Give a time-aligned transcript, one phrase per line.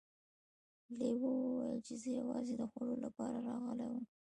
[0.97, 4.03] لیوه وویل چې زه یوازې د خوړو لپاره راغلی وم.